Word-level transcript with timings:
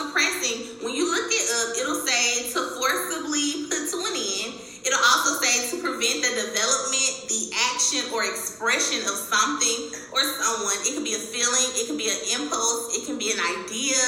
suppressing, 0.00 0.80
when 0.80 0.96
you 0.96 1.04
look 1.04 1.28
it 1.28 1.46
up, 1.60 1.68
it'll 1.76 2.00
say 2.08 2.48
to 2.56 2.58
forcibly 2.80 3.68
put 3.68 3.84
to 3.92 3.98
an 4.00 4.16
end. 4.16 4.56
It'll 4.80 5.04
also 5.12 5.36
say 5.44 5.68
to 5.68 5.84
prevent 5.84 6.24
the 6.24 6.32
development, 6.48 7.28
the 7.28 7.52
action, 7.68 8.00
or 8.16 8.24
expression 8.24 9.04
of 9.04 9.16
something 9.28 9.92
or 10.16 10.24
someone. 10.40 10.80
It 10.88 10.96
could 10.96 11.04
be 11.04 11.12
a 11.12 11.20
feeling, 11.20 11.68
it 11.76 11.84
could 11.84 12.00
be 12.00 12.08
an 12.08 12.40
impulse, 12.40 12.96
it 12.96 13.04
can 13.04 13.20
be 13.20 13.28
an 13.28 13.40
idea. 13.60 14.00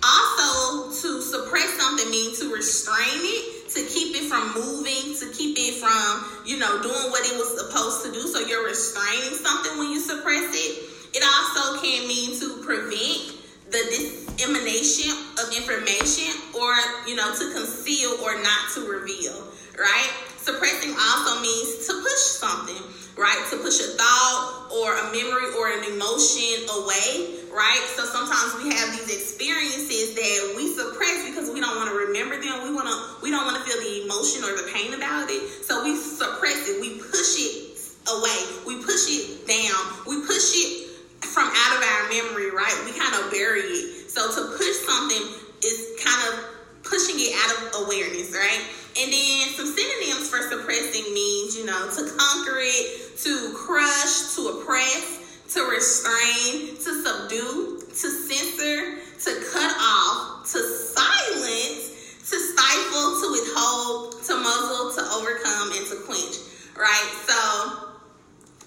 Also, 0.00 0.88
to 0.96 1.20
suppress 1.20 1.68
something 1.76 2.08
means 2.08 2.40
to 2.40 2.48
restrain 2.48 3.20
it, 3.20 3.68
to 3.68 3.84
keep 3.84 4.16
it 4.16 4.32
from 4.32 4.54
moving, 4.56 5.12
to 5.20 5.28
keep 5.36 5.58
it 5.60 5.76
from, 5.76 6.24
you 6.48 6.56
know, 6.56 6.80
doing 6.80 7.12
what 7.12 7.20
it 7.28 7.36
was 7.36 7.52
supposed 7.52 8.06
to 8.06 8.12
do. 8.12 8.24
So 8.32 8.40
you're 8.40 8.64
restraining 8.64 9.36
something 9.36 9.76
when 9.76 9.90
you 9.90 10.00
suppress 10.00 10.48
it. 10.56 10.88
It 11.12 11.24
also 11.24 11.82
can 11.84 12.08
mean 12.08 12.38
to 12.40 12.62
prevent 12.64 13.37
the 13.70 13.82
dissemination 13.92 15.12
of 15.40 15.52
information 15.54 16.32
or, 16.54 16.72
you 17.06 17.16
know, 17.16 17.32
to 17.34 17.52
conceal 17.52 18.16
or 18.24 18.40
not 18.42 18.72
to 18.74 18.88
reveal 18.88 19.48
right? 19.78 20.10
Suppressing 20.36 20.92
also 20.92 21.40
means 21.40 21.86
to 21.86 21.94
push 22.02 22.24
something, 22.42 22.82
right? 23.16 23.38
To 23.50 23.56
push 23.62 23.78
a 23.80 23.94
thought 23.94 24.68
or 24.74 24.90
a 24.98 25.04
memory 25.14 25.54
or 25.54 25.70
an 25.70 25.86
emotion 25.94 26.66
away, 26.82 27.38
right? 27.54 27.82
So 27.94 28.04
sometimes 28.04 28.58
we 28.58 28.74
have 28.74 28.90
these 28.98 29.08
experiences 29.08 30.14
that 30.18 30.54
we 30.58 30.74
suppress 30.74 31.30
because 31.30 31.50
we 31.54 31.60
don't 31.60 31.76
want 31.78 31.90
to 31.90 31.96
remember 31.96 32.36
them. 32.42 32.66
We 32.66 32.74
want 32.74 32.90
to 32.90 32.96
we 33.22 33.30
don't 33.30 33.46
want 33.46 33.56
to 33.56 33.64
feel 33.64 33.78
the 33.78 34.04
emotion 34.04 34.42
or 34.44 34.52
the 34.58 34.66
pain 34.74 34.94
about 34.94 35.30
it. 35.30 35.42
So 35.64 35.84
we 35.84 35.96
suppress 35.96 36.68
it. 36.68 36.80
We 36.82 36.98
push 36.98 37.38
it 37.38 37.78
away. 38.10 38.40
We 38.66 38.82
push 38.82 39.06
it 39.08 39.46
down. 39.46 39.78
We 40.06 40.26
push 40.26 40.52
it 40.58 40.87
from 41.22 41.50
out 41.50 41.72
of 41.76 41.82
our 41.82 42.02
memory, 42.08 42.50
right? 42.50 42.76
We 42.84 42.92
kind 42.98 43.14
of 43.14 43.30
bury 43.30 43.60
it. 43.60 44.10
So 44.10 44.26
to 44.28 44.56
push 44.56 44.76
something 44.86 45.22
is 45.64 45.98
kind 46.02 46.32
of 46.32 46.44
pushing 46.82 47.16
it 47.18 47.34
out 47.34 47.50
of 47.58 47.86
awareness, 47.86 48.32
right? 48.32 48.62
And 48.98 49.12
then 49.12 49.48
some 49.54 49.66
synonyms 49.66 50.28
for 50.28 50.42
suppressing 50.50 51.12
means, 51.14 51.56
you 51.56 51.66
know, 51.66 51.88
to 51.90 52.02
conquer 52.16 52.58
it, 52.58 53.16
to 53.18 53.52
crush, 53.54 54.34
to 54.34 54.58
oppress, 54.58 55.44
to 55.54 55.60
restrain, 55.70 56.76
to 56.76 56.90
subdue, 57.02 57.82
to 57.88 58.06
censor, 58.10 58.98
to 59.24 59.30
cut 59.52 59.72
off, 59.78 60.42
to 60.52 60.58
silence, 60.58 61.94
to 62.30 62.36
stifle, 62.36 63.20
to 63.20 63.26
withhold, 63.32 64.22
to 64.24 64.36
muzzle, 64.36 64.92
to 64.94 65.02
overcome, 65.14 65.72
and 65.76 65.86
to 65.86 65.96
quench, 66.06 66.36
right? 66.76 67.10
So, 67.26 67.87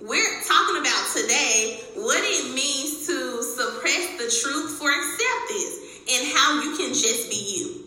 we're 0.00 0.42
talking 0.48 0.80
about 0.80 1.04
today 1.12 1.80
what 1.96 2.20
it 2.20 2.54
means 2.54 3.06
to 3.06 3.42
suppress 3.42 4.16
the 4.16 4.28
truth 4.40 4.78
for 4.78 4.88
acceptance 4.88 5.74
and 6.12 6.32
how 6.36 6.62
you 6.62 6.76
can 6.76 6.92
just 6.94 7.30
be 7.30 7.60
you. 7.60 7.85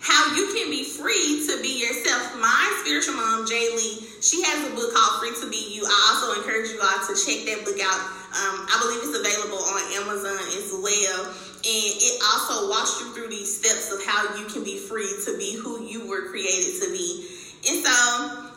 How 0.00 0.34
you 0.34 0.54
can 0.54 0.70
be 0.70 0.84
free 0.84 1.46
to 1.50 1.62
be 1.62 1.80
yourself. 1.80 2.38
My 2.40 2.64
spiritual 2.82 3.14
mom, 3.14 3.46
Jay 3.46 3.68
Lee, 3.74 4.06
she 4.20 4.42
has 4.42 4.66
a 4.66 4.74
book 4.74 4.94
called 4.94 5.20
Free 5.20 5.34
to 5.42 5.50
Be 5.50 5.74
You. 5.74 5.82
I 5.84 5.96
also 6.14 6.40
encourage 6.40 6.70
you 6.70 6.78
all 6.80 7.02
to 7.06 7.14
check 7.18 7.46
that 7.50 7.64
book 7.64 7.78
out 7.82 8.18
um, 8.28 8.68
I 8.68 8.76
believe 8.84 9.00
it's 9.08 9.16
available 9.16 9.56
on 9.56 9.80
Amazon 10.04 10.36
as 10.52 10.68
well. 10.84 11.32
And 11.32 11.90
it 11.96 12.14
also 12.20 12.68
walks 12.68 13.00
you 13.00 13.08
through 13.16 13.32
these 13.32 13.48
steps 13.48 13.88
of 13.88 14.04
how 14.04 14.36
you 14.36 14.44
can 14.52 14.62
be 14.68 14.76
free 14.76 15.08
to 15.24 15.32
be 15.40 15.56
who 15.56 15.80
you 15.80 16.04
were 16.04 16.28
created 16.28 16.76
to 16.84 16.92
be. 16.92 17.24
And 17.72 17.80
so 17.80 17.96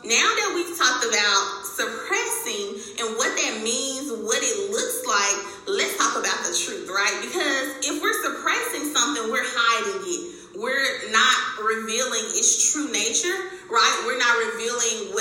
now 0.04 0.28
that 0.28 0.48
we've 0.52 0.76
talked 0.76 1.08
about 1.08 1.42
suppressing 1.64 3.00
and 3.00 3.16
what 3.16 3.32
that 3.32 3.64
means, 3.64 4.12
what 4.12 4.44
it 4.44 4.56
looks 4.68 5.00
like, 5.08 5.36
let's 5.72 5.96
talk 5.96 6.20
about 6.20 6.44
the 6.44 6.52
truth, 6.52 6.92
right? 6.92 7.16
Because 7.24 7.88
if 7.88 7.96
we're 7.96 8.20
suppressing 8.28 8.92
something, 8.92 9.32
we're 9.32 9.48
hiding 9.56 10.04
it. 10.04 10.22
We're 10.52 11.08
not 11.08 11.64
revealing 11.64 12.28
its 12.36 12.76
true 12.76 12.92
nature, 12.92 13.34
right? 13.72 13.96
We're 14.62 15.11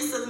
acceptance 0.00 0.14
of 0.14 0.29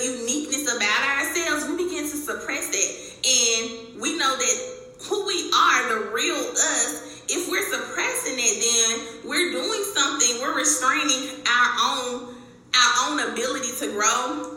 uniqueness 0.00 0.64
about 0.74 1.02
ourselves. 1.18 1.68
We 1.68 1.84
begin 1.84 2.04
to 2.04 2.16
suppress 2.16 2.70
it. 2.72 2.90
And 3.24 4.00
we 4.00 4.16
know 4.16 4.36
that 4.36 4.56
who 5.08 5.26
we 5.26 5.50
are, 5.52 5.88
the 5.88 6.10
real 6.12 6.36
us, 6.36 7.24
if 7.28 7.50
we're 7.50 7.68
suppressing 7.70 8.38
it, 8.38 8.54
then 8.62 9.28
we're 9.28 9.52
doing 9.52 9.82
something, 9.94 10.40
we're 10.40 10.56
restraining 10.56 11.28
our 11.46 11.70
own 11.80 12.34
our 12.74 13.10
own 13.10 13.32
ability 13.32 13.68
to 13.80 13.92
grow. 13.92 14.51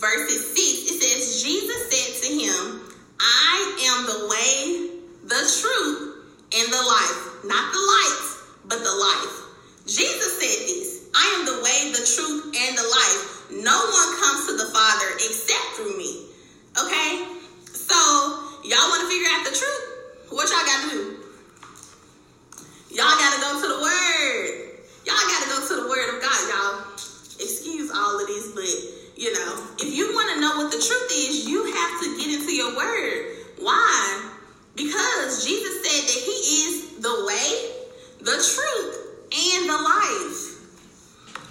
Verses 0.00 0.40
6, 0.56 0.56
it 0.56 0.96
says, 0.96 1.44
Jesus 1.44 1.80
said 1.92 2.10
to 2.24 2.28
him, 2.32 2.80
I 3.20 3.56
am 3.84 3.98
the 4.08 4.20
way, 4.32 4.56
the 5.28 5.42
truth, 5.44 6.00
and 6.56 6.66
the 6.72 6.82
life. 6.82 7.44
Not 7.44 7.64
the 7.68 7.84
light, 7.84 8.20
but 8.64 8.80
the 8.80 8.96
life. 8.96 9.36
Jesus 9.84 10.40
said 10.40 10.58
this 10.66 10.88
I 11.14 11.24
am 11.36 11.42
the 11.44 11.58
way, 11.60 11.92
the 11.92 12.04
truth, 12.04 12.48
and 12.48 12.72
the 12.76 12.88
life. 12.88 13.22
No 13.60 13.76
one 13.76 14.10
comes 14.24 14.46
to 14.48 14.56
the 14.56 14.72
Father 14.72 15.08
except 15.20 15.76
through 15.76 15.96
me. 15.96 16.32
Okay? 16.80 17.26
So, 17.68 17.98
y'all 18.64 18.88
want 18.88 19.04
to 19.04 19.08
figure 19.12 19.28
out 19.36 19.44
the 19.44 19.52
truth? 19.52 19.84
What 20.30 20.48
y'all 20.48 20.64
got 20.64 20.80
to 20.84 20.90
do? 20.90 21.02
Y'all 22.90 23.18
got 23.20 23.34
to 23.36 23.40
go 23.40 23.50
to 23.60 23.68
the 23.68 23.80
Word. 23.84 24.80
Y'all 25.04 25.26
got 25.28 25.40
to 25.44 25.48
go 25.50 25.58
to 25.68 25.74
the 25.82 25.88
Word 25.88 26.16
of 26.16 26.22
God, 26.22 26.40
y'all. 26.48 26.74
Excuse 27.40 27.90
all 27.90 28.20
of 28.20 28.26
this, 28.26 28.52
but 28.54 28.99
you 29.20 29.28
know, 29.36 29.52
if 29.76 29.92
you 29.92 30.16
want 30.16 30.32
to 30.32 30.40
know 30.40 30.56
what 30.56 30.72
the 30.72 30.80
truth 30.80 31.10
is, 31.12 31.44
you 31.44 31.60
have 31.60 32.00
to 32.00 32.16
get 32.16 32.40
into 32.40 32.56
your 32.56 32.72
Word. 32.72 33.36
Why? 33.60 34.32
Because 34.74 35.44
Jesus 35.44 35.84
said 35.84 36.08
that 36.08 36.20
He 36.24 36.36
is 36.64 36.96
the 37.04 37.12
way, 37.28 37.52
the 38.24 38.40
truth, 38.40 38.96
and 39.28 39.68
the 39.68 39.76
life. 39.76 40.40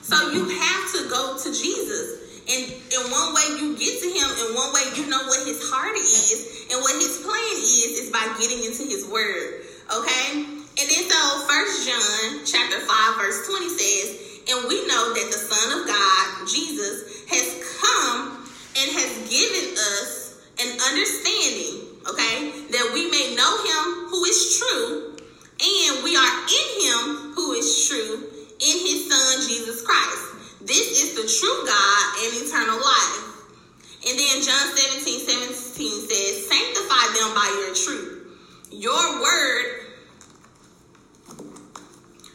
So 0.01 0.17
you 0.33 0.49
have 0.49 0.83
to 0.97 1.09
go 1.13 1.37
to 1.37 1.49
Jesus. 1.53 2.41
And 2.49 2.73
in 2.73 3.01
one 3.13 3.37
way 3.37 3.61
you 3.61 3.77
get 3.77 4.01
to 4.01 4.09
him, 4.09 4.25
in 4.49 4.57
one 4.57 4.73
way 4.73 4.81
you 4.97 5.05
know 5.05 5.21
what 5.29 5.45
his 5.45 5.69
heart 5.69 5.93
is 5.93 6.65
and 6.73 6.81
what 6.81 6.97
his 6.97 7.21
plan 7.21 7.53
is, 7.61 8.01
is 8.01 8.09
by 8.09 8.25
getting 8.41 8.65
into 8.65 8.89
his 8.89 9.05
word. 9.05 9.61
Okay? 9.93 10.41
And 10.41 10.85
then 10.89 11.03
so 11.05 11.21
first 11.45 11.85
John 11.85 12.41
chapter 12.49 12.81
5, 12.81 13.21
verse 13.21 13.45
20 13.45 13.69
says, 13.69 14.29
and 14.49 14.65
we 14.67 14.81
know 14.87 15.13
that 15.13 15.29
the 15.29 15.37
Son 15.37 15.77
of 15.77 15.85
God, 15.85 16.47
Jesus, 16.49 17.08
has 17.29 17.47
come 17.81 18.45
and 18.77 18.87
has 18.91 19.11
given 19.29 19.77
us 19.77 20.41
an 20.59 20.69
understanding, 20.91 21.87
okay, 22.09 22.51
that 22.71 22.91
we 22.93 23.09
may 23.09 23.35
know 23.35 23.53
him 23.63 24.09
who 24.09 24.23
is 24.25 24.59
true, 24.59 25.15
and 25.15 26.03
we 26.03 26.15
are 26.15 26.33
in 26.47 26.67
him 26.83 27.33
who 27.33 27.53
is 27.53 27.87
true 27.87 28.27
in 28.59 28.75
his 28.83 29.07
Son, 29.07 29.47
Jesus 29.47 29.81
Christ. 29.85 30.39
This 30.61 31.01
is 31.01 31.15
the 31.15 31.25
true 31.27 31.65
God 31.65 32.03
and 32.23 32.45
eternal 32.45 32.77
life. 32.77 33.29
And 34.07 34.17
then 34.17 34.41
John 34.41 34.67
17, 34.75 35.19
17 35.27 36.09
says, 36.09 36.47
Sanctify 36.47 37.05
them 37.19 37.35
by 37.35 37.47
your 37.63 37.75
truth. 37.75 38.19
Your 38.71 39.21
word, 39.21 39.65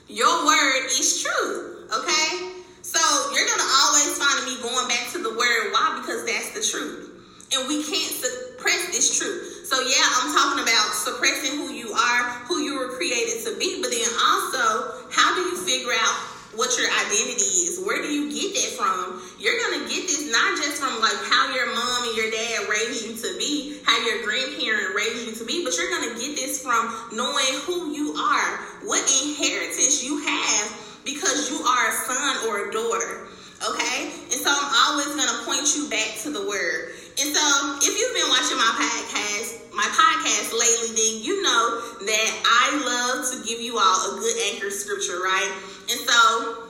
your 0.08 0.46
word 0.46 0.86
is 0.86 1.22
true. 1.22 1.86
Okay? 1.92 2.53
So 2.94 3.02
you're 3.34 3.46
gonna 3.46 3.70
always 3.82 4.14
find 4.14 4.46
me 4.46 4.54
going 4.62 4.86
back 4.86 5.10
to 5.12 5.18
the 5.18 5.34
word. 5.34 5.74
Why? 5.74 5.98
Because 5.98 6.22
that's 6.24 6.54
the 6.54 6.62
truth. 6.62 7.10
And 7.50 7.66
we 7.66 7.82
can't 7.82 8.14
suppress 8.14 8.94
this 8.94 9.18
truth. 9.18 9.66
So 9.66 9.82
yeah, 9.82 10.06
I'm 10.22 10.30
talking 10.30 10.62
about 10.62 10.94
suppressing 10.94 11.58
who 11.58 11.74
you 11.74 11.90
are, 11.90 12.22
who 12.46 12.62
you 12.62 12.78
were 12.78 12.94
created 12.94 13.42
to 13.50 13.58
be, 13.58 13.82
but 13.82 13.90
then 13.90 14.06
also, 14.22 15.10
how 15.10 15.34
do 15.34 15.42
you 15.42 15.56
figure 15.66 15.92
out 15.92 16.34
what 16.56 16.70
your 16.78 16.86
identity 16.86 17.66
is. 17.66 17.82
Where 17.82 18.00
do 18.00 18.06
you 18.06 18.30
get 18.30 18.54
that 18.54 18.70
from? 18.78 19.18
You're 19.38 19.58
gonna 19.58 19.90
get 19.90 20.06
this 20.06 20.30
not 20.30 20.56
just 20.56 20.78
from 20.78 21.00
like 21.02 21.18
how 21.26 21.52
your 21.54 21.66
mom 21.74 22.06
and 22.06 22.16
your 22.16 22.30
dad 22.30 22.70
raised 22.70 23.02
you 23.06 23.14
to 23.18 23.38
be, 23.38 23.80
how 23.84 23.98
your 24.06 24.22
grandparent 24.22 24.94
raised 24.94 25.26
you 25.26 25.34
to 25.34 25.44
be, 25.44 25.64
but 25.64 25.74
you're 25.76 25.90
gonna 25.90 26.14
get 26.14 26.36
this 26.38 26.62
from 26.62 26.94
knowing 27.12 27.54
who 27.66 27.90
you 27.92 28.14
are, 28.14 28.58
what 28.86 29.02
inheritance 29.26 30.04
you 30.04 30.18
have 30.22 30.93
because 31.04 31.50
you 31.50 31.60
are 31.64 31.88
a 31.88 31.92
son 31.92 32.48
or 32.48 32.68
a 32.68 32.72
daughter. 32.72 33.28
Okay? 33.62 34.10
And 34.32 34.40
so 34.40 34.50
I'm 34.50 34.72
always 34.88 35.14
gonna 35.14 35.44
point 35.44 35.68
you 35.76 35.88
back 35.88 36.18
to 36.24 36.30
the 36.30 36.44
word. 36.46 36.92
And 37.20 37.30
so 37.30 37.78
if 37.80 37.92
you've 37.94 38.14
been 38.14 38.28
watching 38.28 38.58
my 38.58 38.72
podcast, 38.74 39.72
my 39.72 39.86
podcast 39.86 40.50
lately, 40.52 40.90
then 40.96 41.22
you 41.22 41.42
know 41.42 41.80
that 42.04 42.30
I 42.44 42.66
love 42.82 43.30
to 43.30 43.46
give 43.46 43.60
you 43.60 43.78
all 43.78 44.16
a 44.16 44.20
good 44.20 44.36
anchor 44.52 44.70
scripture, 44.70 45.22
right? 45.22 45.52
And 45.90 46.00
so 46.00 46.63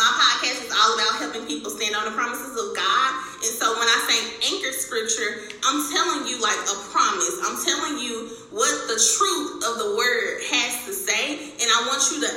my 0.00 0.16
podcast 0.16 0.64
is 0.64 0.72
all 0.72 0.96
about 0.96 1.20
helping 1.20 1.44
people 1.44 1.68
stand 1.68 1.92
on 1.92 2.08
the 2.08 2.16
promises 2.16 2.56
of 2.56 2.72
God. 2.72 3.10
And 3.44 3.52
so 3.52 3.68
when 3.76 3.84
I 3.84 3.98
say 4.08 4.16
anchor 4.48 4.72
scripture, 4.72 5.44
I'm 5.60 5.84
telling 5.92 6.24
you 6.24 6.40
like 6.40 6.56
a 6.56 6.76
promise. 6.88 7.36
I'm 7.44 7.60
telling 7.60 8.00
you 8.00 8.32
what 8.48 8.72
the 8.88 8.96
truth 8.96 9.60
of 9.60 9.76
the 9.76 10.00
word 10.00 10.40
has 10.56 10.88
to 10.88 10.92
say. 10.96 11.52
And 11.60 11.68
I 11.68 11.84
want 11.84 12.00
you 12.16 12.18
to 12.24 12.30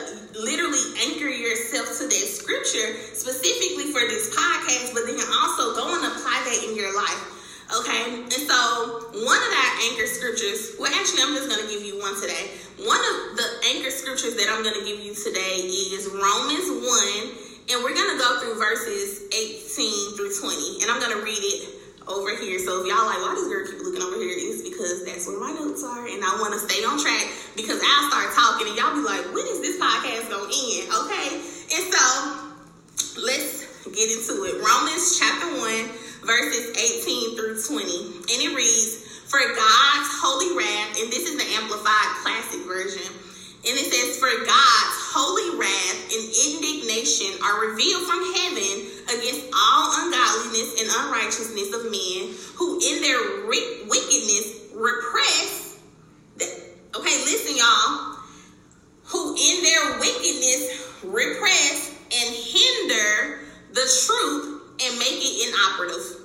literally 0.43 0.84
anchor 1.08 1.32
yourself 1.32 1.88
to 2.03 2.12
that 2.12 2.25
scripture 2.27 3.00
specifically 3.15 3.96
for 3.96 4.03
this 4.12 4.27
podcast, 4.36 4.91
but 4.91 5.08
then 5.08 5.24
also 5.24 5.72
go 5.79 5.88
and 5.88 6.03
apply 6.03 6.43
that 6.43 6.60
in 6.67 6.75
your 6.75 6.91
life. 6.91 7.43
Okay, 7.79 8.27
and 8.27 8.43
so 8.43 8.60
one 9.24 9.39
of 9.39 9.51
our 9.55 9.72
anchor 9.88 10.05
scriptures, 10.05 10.75
well, 10.77 10.91
actually, 10.93 11.24
I'm 11.24 11.34
just 11.34 11.48
going 11.48 11.63
to 11.63 11.70
give 11.72 11.82
you 11.82 11.98
one 11.98 12.13
today. 12.20 12.51
One 12.86 13.00
of 13.00 13.39
the 13.39 13.48
anchor 13.72 13.89
scriptures 13.89 14.36
that 14.36 14.51
I'm 14.51 14.62
going 14.62 14.77
to 14.77 14.86
give 14.86 15.00
you 15.00 15.15
today 15.15 15.63
is 15.63 16.05
Romans 16.12 16.70
1, 16.70 17.43
and 17.70 17.84
we're 17.84 17.96
going 17.96 18.12
to 18.15 18.20
go 18.20 18.39
through 18.41 18.55
verses 18.60 19.27
18 19.32 20.17
through 20.17 20.34
20, 20.34 20.84
and 20.84 20.91
I'm 20.91 21.00
going 21.00 21.15
to 21.15 21.24
read 21.24 21.43
it 21.43 21.62
over 22.08 22.36
here. 22.36 22.60
So 22.60 22.84
if 22.84 22.91
y'all 22.91 23.08
like, 23.08 23.22
why 23.24 23.36
does 23.36 23.48
girl 23.48 23.63
keep 23.63 23.79
looking 23.79 24.03
over 24.03 24.20
here? 24.20 24.36
It's 24.36 24.63
because 24.65 25.05
that's 25.05 25.27
where 25.27 25.39
my 25.39 25.51
notes 25.55 25.84
are, 25.84 26.03
and 26.03 26.20
I 26.24 26.36
want 26.39 26.53
to 26.55 26.62
stay 26.63 26.84
on 26.84 27.00
track 27.00 27.24
because 27.55 27.79
I'll 27.79 28.08
start 28.12 28.36
talking, 28.36 28.67
and 28.72 28.75
y'all 28.75 28.96
be 28.96 29.03
like, 29.05 29.24
when 29.32 29.48
is 29.48 29.63
this 29.63 29.79
podcast 29.79 30.27
going 30.27 30.48
to 30.48 30.58
end? 30.79 30.86
Okay, 30.91 31.27
and 31.39 31.84
so 31.88 32.03
let's 33.24 33.63
get 33.88 34.08
into 34.12 34.43
it. 34.48 34.60
Romans 34.60 35.20
chapter 35.20 35.48
1 35.60 36.03
verses 36.25 36.72
18 36.72 37.36
through 37.36 37.60
20. 37.60 37.84
And 38.32 38.39
it 38.48 38.55
reads, 38.55 39.03
For 39.27 39.39
God's 39.39 40.10
holy 40.24 40.55
wrath, 40.55 41.00
and 41.00 41.12
this 41.12 41.27
is 41.27 41.36
the 41.36 41.48
Amplified 41.60 42.10
Classic 42.24 42.63
version, 42.63 43.08
and 43.63 43.74
it 43.75 43.88
says, 43.91 44.20
For 44.20 44.32
God's 44.32 44.98
holy 45.12 45.60
wrath 45.60 46.00
and 46.12 46.24
indignation 46.51 47.32
are 47.43 47.51
revealed 47.70 48.03
from 48.03 48.22
heaven 48.36 48.74
against 49.15 49.48
all 49.53 49.93
ungodliness 50.03 50.82
and 50.82 50.88
unrighteousness 50.89 51.70
of 51.74 51.91
men 51.91 52.34
who 52.55 52.79
in 52.79 53.01
their 53.01 53.48
wickedness 53.48 54.74
repress. 54.74 55.79
Okay, 56.96 57.17
listen, 57.25 57.58
y'all. 57.58 58.17
Who 59.05 59.36
in 59.36 59.63
their 59.63 60.00
wickedness 60.00 61.01
repress 61.03 61.93
and 62.13 62.29
hinder 62.36 63.39
the 63.74 63.86
truth 64.05 64.62
and 64.82 64.91
make 65.00 65.17
it 65.17 65.36
inoperative. 65.50 66.24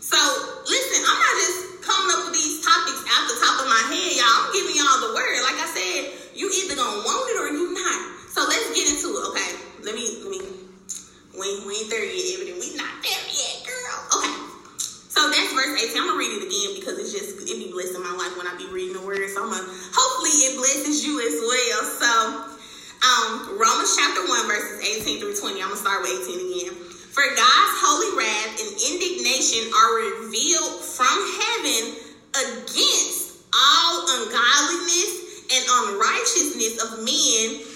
So, 0.00 0.20
listen, 0.68 1.00
I'm 1.08 1.20
not 1.20 1.34
just 1.40 1.58
coming 1.80 2.10
up 2.12 2.20
with 2.28 2.36
these 2.36 2.60
topics 2.60 3.00
out 3.08 3.24
the 3.32 3.38
top 3.40 3.56
of 3.64 3.66
my 3.72 3.82
head, 3.88 4.12
y'all. 4.20 4.36
I'm 4.44 4.52
giving 4.52 4.76
y'all 4.76 5.00
the 5.00 5.12
word. 5.16 5.40
Like 5.48 5.58
I 5.64 5.68
said, 5.72 6.00
you 6.36 6.52
either 6.52 6.76
gonna 6.76 7.00
want 7.00 7.24
it 7.32 7.36
or 7.40 7.48
you 7.56 7.72
not. 7.72 8.00
So 8.28 8.44
let's 8.44 8.68
get 8.76 8.88
into 8.88 9.16
it, 9.16 9.24
okay? 9.32 9.50
Let 9.84 9.94
me, 9.96 10.04
let 10.24 10.30
me, 10.32 10.40
we, 11.36 11.48
we 11.64 11.72
ain't 11.80 11.88
there 11.88 12.04
yet, 12.04 12.36
Evident. 12.36 12.60
We 12.60 12.76
not 12.76 12.92
there 13.00 13.24
yet, 13.28 13.56
girl. 13.64 13.96
Okay. 14.20 14.36
So 15.08 15.28
that's 15.28 15.52
verse 15.56 15.72
18. 15.80 15.96
I'm 15.96 16.08
gonna 16.08 16.20
read 16.20 16.32
it 16.40 16.44
again 16.48 16.70
because 16.76 16.96
it's 17.00 17.12
just, 17.12 17.40
it 17.44 17.56
be 17.56 17.72
blessing 17.72 18.04
my 18.04 18.12
life 18.16 18.36
when 18.36 18.48
I 18.48 18.56
be 18.56 18.68
reading 18.68 18.96
the 18.96 19.04
word. 19.04 19.24
So 19.32 19.44
I'm 19.44 19.52
gonna, 19.52 19.64
hopefully 19.64 20.32
it 20.48 20.60
blesses 20.60 21.04
you 21.04 21.20
as 21.20 21.36
well. 21.40 21.80
So, 21.84 22.12
um, 23.02 23.58
Romans 23.58 23.98
chapter 23.98 24.22
1, 24.22 24.46
verses 24.46 24.78
18 25.02 25.18
through 25.18 25.34
20. 25.34 25.58
I'm 25.58 25.74
gonna 25.74 25.82
start 25.82 26.06
with 26.06 26.22
18 26.22 26.38
again. 26.38 26.72
For 27.10 27.26
God's 27.34 27.74
holy 27.82 28.14
wrath 28.14 28.52
and 28.62 28.70
indignation 28.94 29.68
are 29.74 29.92
revealed 30.22 30.80
from 30.80 31.12
heaven 31.12 31.82
against 32.32 33.42
all 33.50 34.06
ungodliness 34.06 35.12
and 35.50 35.62
men 36.96 37.71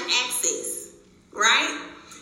have 0.00 0.08
access, 0.24 0.96
right? 1.36 1.70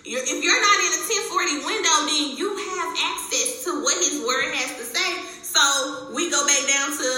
You're, 0.02 0.26
if 0.26 0.38
you're 0.42 0.62
not 0.62 0.78
in 0.82 0.90
a 0.99 1.02
10/40 1.06 1.66
window, 1.66 1.97
then 2.11 2.25
you 2.35 2.49
have 2.58 2.90
access 3.14 3.64
to 3.64 3.82
what 3.82 3.94
his 4.02 4.18
word 4.26 4.50
has 4.58 4.75
to 4.78 4.85
say 4.85 5.38
so 5.49 6.12
we 6.14 6.30
go 6.30 6.44
back 6.47 6.61
down 6.68 6.92
to 6.92 7.08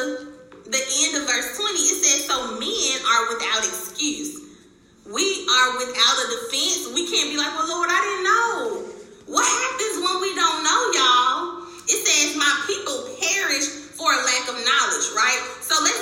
the 0.71 0.83
end 1.03 1.13
of 1.19 1.27
verse 1.27 1.51
20. 1.59 1.75
It 1.77 1.99
says, 1.99 2.25
So 2.31 2.57
men 2.63 2.97
are 3.03 3.23
without 3.35 3.67
excuse. 3.67 4.39
We 5.05 5.27
are 5.51 5.69
without 5.83 6.17
a 6.23 6.27
defense. 6.39 6.95
We 6.95 7.11
can't 7.11 7.35
be 7.35 7.37
like, 7.37 7.51
Well, 7.59 7.69
Lord, 7.69 7.91
I 7.91 8.01
didn't 8.01 8.25
know. 8.25 8.55
What 9.35 9.45
happens 9.45 9.95
when 9.99 10.17
we 10.23 10.31
don't 10.39 10.63
know, 10.63 10.81
y'all? 10.95 11.69
It 11.91 12.01
says, 12.07 12.39
My 12.39 12.55
people 12.71 13.13
perish 13.19 13.67
for 13.99 14.09
a 14.09 14.21
lack 14.23 14.47
of 14.47 14.57
knowledge, 14.63 15.07
right? 15.19 15.43
So 15.61 15.75
let's, 15.83 16.01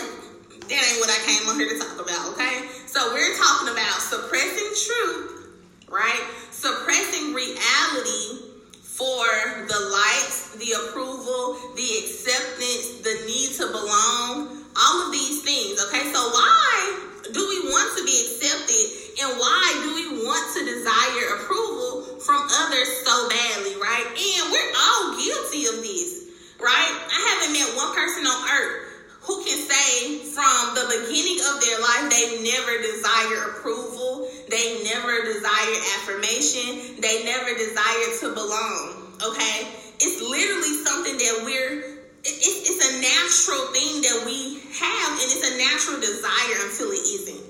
that 0.68 0.82
ain't 0.84 1.00
what 1.00 1.08
I 1.08 1.18
came 1.24 1.48
on 1.48 1.56
here 1.56 1.72
to 1.72 1.78
talk 1.80 1.96
about, 1.96 2.36
okay? 2.36 2.68
So 2.88 3.12
we're 3.12 3.36
talking 3.36 3.68
about 3.68 4.00
suppressing 4.00 4.72
truth, 4.72 5.52
right? 5.92 6.24
Suppressing 6.50 7.34
reality 7.34 8.48
for 8.80 9.28
the 9.68 9.80
likes, 9.92 10.56
the 10.56 10.72
approval, 10.72 11.60
the 11.76 11.90
acceptance, 12.00 13.04
the 13.04 13.12
need 13.28 13.52
to 13.60 13.66
belong, 13.68 14.64
all 14.72 15.04
of 15.04 15.12
these 15.12 15.44
things. 15.44 15.76
Okay, 15.84 16.08
so 16.08 16.32
why 16.32 17.04
do 17.30 17.44
we 17.44 17.68
want 17.68 17.92
to 17.98 18.04
be 18.08 18.16
accepted 18.24 19.20
and 19.20 19.36
why 19.36 19.68
do 19.84 19.92
we 19.92 20.24
want 20.24 20.48
to 20.56 20.64
desire 20.64 21.44
approval 21.44 22.18
from 22.24 22.40
others 22.40 22.88
so 23.04 23.28
badly, 23.28 23.76
right? 23.76 24.08
And 24.16 24.48
we're 24.48 24.72
all 24.72 25.12
guilty 25.12 25.68
of 25.68 25.84
this, 25.84 26.24
right? 26.56 26.88
I 26.88 27.36
haven't 27.36 27.52
met 27.52 27.68
one 27.76 27.94
person 27.94 28.24
on 28.24 28.48
earth 28.48 28.87
who 29.28 29.44
can 29.44 29.60
say 29.60 30.24
from 30.32 30.72
the 30.72 30.88
beginning 30.88 31.36
of 31.52 31.60
their 31.60 31.78
life 31.84 32.08
they 32.08 32.40
never 32.40 32.80
desire 32.80 33.52
approval, 33.52 34.26
they 34.48 34.82
never 34.88 35.20
desire 35.28 35.76
affirmation, 36.00 36.96
they 37.04 37.22
never 37.28 37.52
desire 37.52 38.08
to 38.24 38.32
belong. 38.32 39.12
Okay? 39.20 39.68
It's 40.00 40.24
literally 40.24 40.80
something 40.80 41.12
that 41.12 41.42
we're 41.44 42.00
it's, 42.24 42.80
a 42.80 42.92
natural 43.04 43.68
thing 43.76 44.00
that 44.02 44.24
we 44.24 44.64
have 44.80 45.10
and 45.20 45.28
it's 45.28 45.44
a 45.44 45.54
natural 45.60 46.00
desire 46.00 46.56
until 46.64 46.88
it 46.90 47.04
isn't. 47.04 47.44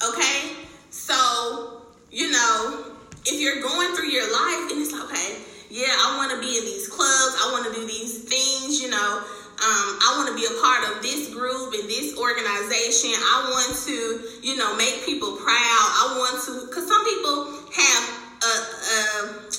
Okay? 0.00 0.56
So, 0.88 1.84
you 2.10 2.30
know, 2.30 2.96
if 3.26 3.38
you're 3.38 3.60
going 3.60 3.94
through 3.94 4.08
your 4.08 4.24
life 4.32 4.72
and 4.72 4.80
it's 4.80 4.92
like, 4.92 5.04
okay, 5.04 5.36
yeah, 5.68 5.86
I 5.86 6.16
want 6.16 6.32
to 6.32 6.40
be 6.40 6.56
in 6.58 6.64
these 6.64 6.88
clubs, 6.88 7.36
I 7.38 7.52
want 7.52 7.72
to 7.72 7.78
do 7.78 7.86
these 7.86 8.24
things, 8.24 8.80
you 8.80 8.90
know, 8.90 9.22
um, 9.60 10.00
I 10.00 10.16
want 10.16 10.32
to 10.32 10.36
be 10.40 10.48
a 10.48 10.56
part 10.64 10.88
of 10.88 11.04
this 11.04 11.28
group 11.36 11.76
and 11.76 11.84
this 11.84 12.16
organization. 12.16 13.12
I 13.12 13.52
want 13.52 13.76
to, 13.84 13.96
you 14.40 14.56
know, 14.56 14.72
make 14.80 15.04
people 15.04 15.36
proud. 15.36 15.86
I 16.00 16.16
want 16.16 16.40
to, 16.48 16.64
because 16.64 16.88
some 16.88 17.04
people 17.04 17.60
have 17.68 18.04
a, 18.40 18.54
a, 18.56 18.98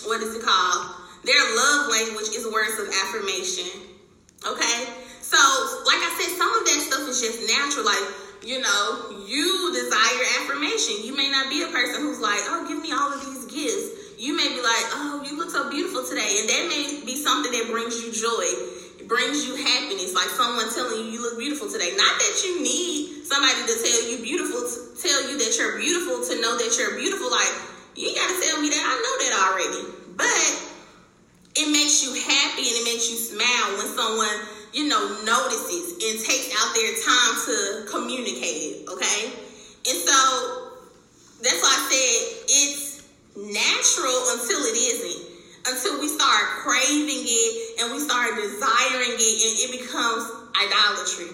what 0.10 0.26
is 0.26 0.34
it 0.34 0.42
called? 0.42 0.98
Their 1.22 1.38
love 1.38 1.94
language 1.94 2.34
is 2.34 2.50
words 2.50 2.82
of 2.82 2.90
affirmation. 2.90 3.70
Okay? 4.42 4.90
So, 5.22 5.38
like 5.86 6.02
I 6.02 6.10
said, 6.18 6.34
some 6.34 6.50
of 6.50 6.66
that 6.66 6.80
stuff 6.82 7.06
is 7.06 7.22
just 7.22 7.46
natural. 7.46 7.86
Like, 7.86 8.02
you 8.42 8.58
know, 8.58 9.22
you 9.30 9.70
desire 9.70 10.22
affirmation. 10.42 11.06
You 11.06 11.14
may 11.14 11.30
not 11.30 11.46
be 11.54 11.62
a 11.62 11.70
person 11.70 12.02
who's 12.02 12.18
like, 12.18 12.42
oh, 12.50 12.66
give 12.66 12.82
me 12.82 12.90
all 12.90 13.14
of 13.14 13.22
these 13.22 13.46
gifts. 13.54 14.18
You 14.18 14.34
may 14.34 14.50
be 14.50 14.66
like, 14.66 14.86
oh, 14.98 15.22
you 15.30 15.38
look 15.38 15.54
so 15.54 15.70
beautiful 15.70 16.02
today. 16.10 16.42
And 16.42 16.50
that 16.50 16.66
may 16.74 17.06
be 17.06 17.22
something 17.22 17.54
that 17.54 17.70
brings 17.70 18.02
you 18.02 18.10
joy 18.10 18.82
brings 19.12 19.44
you 19.44 19.60
happiness, 19.60 20.16
like 20.16 20.32
someone 20.40 20.72
telling 20.72 21.04
you 21.04 21.12
you 21.12 21.20
look 21.20 21.36
beautiful 21.36 21.68
today. 21.68 21.92
Not 22.00 22.16
that 22.16 22.36
you 22.48 22.64
need 22.64 23.28
somebody 23.28 23.60
to 23.68 23.76
tell 23.76 24.02
you 24.08 24.24
beautiful, 24.24 24.64
tell 24.96 25.28
you 25.28 25.36
that 25.36 25.52
you're 25.60 25.76
beautiful, 25.76 26.24
to 26.32 26.34
know 26.40 26.56
that 26.56 26.72
you're 26.80 26.96
beautiful. 26.96 27.28
Like 27.28 27.52
you 28.00 28.16
gotta 28.16 28.40
tell 28.40 28.64
me 28.64 28.72
that. 28.72 28.80
I 28.80 28.96
know 29.04 29.16
that 29.20 29.34
already. 29.36 29.84
But 30.16 30.48
it 31.60 31.68
makes 31.76 32.08
you 32.08 32.16
happy 32.24 32.64
and 32.64 32.76
it 32.80 32.86
makes 32.88 33.12
you 33.12 33.20
smile 33.20 33.84
when 33.84 33.92
someone 33.92 34.38
you 34.72 34.88
know 34.88 35.04
notices 35.28 36.00
and 36.00 36.16
takes 36.24 36.48
out 36.56 36.72
their 36.72 36.96
time 37.04 37.34
to 37.52 37.56
communicate 37.92 38.64
it. 38.64 38.88
Okay, 38.88 39.28
and 39.92 39.98
so 40.08 40.16
that's 41.44 41.60
why 41.60 41.68
I 41.68 41.82
said 41.92 42.16
it's 42.48 43.04
natural 43.36 44.40
until 44.40 44.64
it 44.72 44.78
isn't 44.80 45.31
until 45.68 46.00
we 46.00 46.08
start 46.08 46.44
craving 46.66 47.26
it 47.26 47.82
and 47.82 47.94
we 47.94 48.00
start 48.00 48.36
desiring 48.36 49.16
it 49.18 49.38
and 49.46 49.54
it 49.66 49.72
becomes 49.82 50.32
idolatry. 50.58 51.32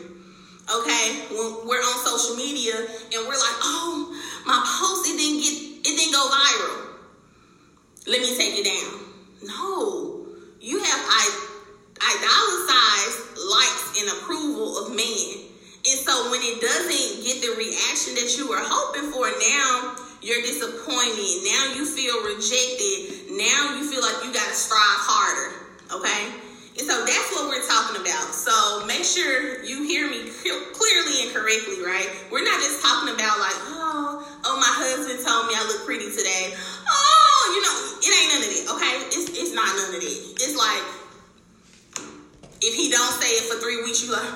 Okay, 0.67 1.31
when 1.31 1.63
we're 1.67 1.79
on 1.79 1.97
social 2.03 2.35
media 2.35 2.75
and 2.75 3.19
we're 3.23 3.39
like, 3.39 3.59
oh, 3.63 4.11
my 4.45 4.59
post 4.59 5.07
it 5.07 5.15
didn't 5.15 5.39
get 5.39 5.55
it 5.87 5.95
didn't 5.95 6.11
go 6.11 6.27
viral. 6.27 6.99
Let 8.07 8.19
me 8.21 8.35
take 8.35 8.59
it 8.59 8.65
down. 8.67 8.99
No, 9.47 10.27
you 10.59 10.83
have 10.83 11.01
idolized 11.07 11.47
likes 13.47 13.95
and 14.01 14.09
approval 14.19 14.77
of 14.79 14.89
man. 14.95 15.47
And 15.87 15.99
so 16.03 16.31
when 16.31 16.41
it 16.43 16.59
doesn't 16.59 17.23
get 17.23 17.39
the 17.41 17.55
reaction 17.55 18.15
that 18.15 18.35
you 18.37 18.49
were 18.49 18.59
hoping 18.59 19.09
for, 19.11 19.23
now 19.23 19.95
you're 20.21 20.41
disappointed. 20.41 21.33
Now 21.45 21.73
you 21.77 21.85
feel 21.85 22.17
rejected. 22.25 23.31
Now 23.37 23.77
you 23.77 23.85
feel 23.89 24.01
like 24.01 24.23
you 24.25 24.33
got 24.33 24.47
to 24.47 24.57
strive 24.57 25.01
harder. 25.05 25.67
Okay? 25.93 26.47
And 26.77 26.85
so 26.85 26.93
that's 27.05 27.29
what 27.33 27.49
we're 27.49 27.65
talking 27.65 27.97
about. 28.01 28.29
So 28.37 28.85
make 28.85 29.01
sure 29.01 29.65
you 29.65 29.81
hear 29.81 30.05
me 30.05 30.29
clearly 30.77 31.25
and 31.25 31.29
correctly, 31.33 31.81
right? 31.81 32.05
We're 32.29 32.45
not 32.45 32.61
just 32.61 32.85
talking 32.85 33.09
about 33.13 33.41
like, 33.41 33.57
oh, 33.73 34.21
oh, 34.21 34.55
my 34.61 34.73
husband 34.77 35.17
told 35.25 35.49
me 35.49 35.57
I 35.57 35.63
look 35.65 35.89
pretty 35.89 36.13
today. 36.13 36.53
Oh, 36.53 37.41
you 37.57 37.61
know, 37.65 37.75
it 38.05 38.11
ain't 38.13 38.29
none 38.29 38.43
of 38.45 38.51
that, 38.53 38.65
okay? 38.77 38.93
It's, 39.09 39.27
it's 39.33 39.53
not 39.57 39.73
none 39.73 39.89
of 39.97 40.01
that. 40.05 40.17
It's 40.37 40.53
like, 40.53 40.85
if 42.61 42.73
he 42.77 42.93
don't 42.93 43.13
say 43.17 43.41
it 43.41 43.49
for 43.49 43.57
three 43.57 43.81
weeks, 43.81 44.05
you 44.05 44.13
like, 44.13 44.29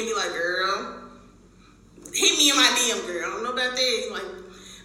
If 0.00 0.08
you 0.08 0.16
be 0.16 0.20
like, 0.20 0.32
girl, 0.32 0.96
hit 2.16 2.32
me 2.40 2.48
in 2.48 2.56
my 2.56 2.72
DM, 2.72 3.04
girl. 3.04 3.20
I 3.20 3.36
don't 3.36 3.44
know 3.44 3.52
about 3.52 3.76
that. 3.76 4.00
Like, 4.08 4.32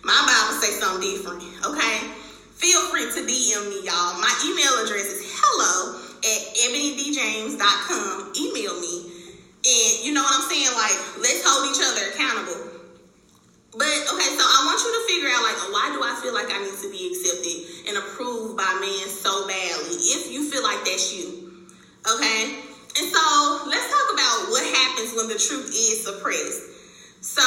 my 0.04 0.20
Bible 0.28 0.60
say 0.60 0.76
something 0.76 1.08
different, 1.08 1.40
okay? 1.64 2.04
Feel 2.60 2.84
free 2.92 3.08
to 3.08 3.24
DM 3.24 3.64
me, 3.72 3.80
y'all. 3.88 4.20
My 4.20 4.28
email 4.44 4.76
address 4.84 5.08
is 5.08 5.24
hello 5.40 6.04
at 6.20 6.42
ebonydjames.com. 6.68 8.36
Email 8.36 8.76
me. 8.84 9.08
And 9.64 10.04
you 10.04 10.12
know 10.12 10.20
what 10.20 10.36
I'm 10.36 10.44
saying? 10.52 10.76
Like, 10.76 11.00
let's 11.24 11.48
hold 11.48 11.64
each 11.72 11.80
other 11.80 12.12
accountable. 12.12 12.76
But 13.72 13.88
okay, 13.88 14.30
so 14.36 14.44
I 14.44 14.68
want 14.68 14.84
you 14.84 14.92
to 14.92 15.02
figure 15.16 15.32
out 15.32 15.44
like 15.44 15.60
why 15.72 15.96
do 15.96 16.00
I 16.04 16.16
feel 16.24 16.36
like 16.36 16.48
I 16.48 16.60
need 16.60 16.76
to 16.80 16.92
be 16.92 17.12
accepted 17.12 17.88
and 17.88 17.96
approved 18.04 18.56
by 18.56 18.68
men 18.84 19.08
so 19.08 19.48
badly? 19.48 19.96
If 19.96 20.32
you 20.32 20.52
feel 20.52 20.64
like 20.64 20.84
that's 20.84 21.16
you. 21.16 21.68
Okay? 22.04 22.65
And 22.98 23.08
so 23.12 23.24
let's 23.68 23.88
talk 23.92 24.08
about 24.14 24.38
what 24.56 24.64
happens 24.64 25.14
when 25.16 25.28
the 25.28 25.36
truth 25.36 25.68
is 25.68 26.06
suppressed. 26.06 26.76
So, 27.20 27.44